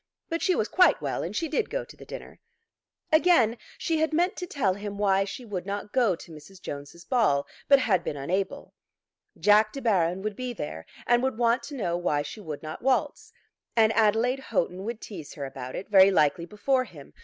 But 0.29 0.41
she 0.41 0.55
was 0.55 0.67
quite 0.67 0.99
well, 0.99 1.21
and 1.21 1.35
she 1.35 1.47
did 1.47 1.69
go 1.69 1.85
to 1.85 1.95
the 1.95 2.07
dinner. 2.07 2.39
Again 3.11 3.55
she 3.77 3.97
had 3.99 4.13
meant 4.13 4.35
to 4.37 4.47
tell 4.47 4.73
him 4.73 4.97
why 4.97 5.25
she 5.25 5.45
would 5.45 5.67
not 5.67 5.93
go 5.93 6.15
to 6.15 6.31
Mrs. 6.31 6.59
Jones's 6.59 7.05
ball, 7.05 7.45
but 7.67 7.77
had 7.77 8.03
been 8.03 8.17
unable. 8.17 8.73
Jack 9.39 9.71
De 9.71 9.79
Baron 9.79 10.23
would 10.23 10.35
be 10.35 10.53
there, 10.53 10.87
and 11.05 11.21
would 11.21 11.37
want 11.37 11.61
to 11.61 11.75
know 11.75 11.95
why 11.97 12.23
she 12.23 12.39
would 12.41 12.63
not 12.63 12.81
waltz. 12.81 13.31
And 13.75 13.93
Adelaide 13.93 14.39
Houghton 14.39 14.85
would 14.85 15.01
tease 15.01 15.35
her 15.35 15.45
about 15.45 15.75
it, 15.75 15.87
very 15.87 16.09
likely 16.09 16.47
before 16.47 16.85
him. 16.85 17.13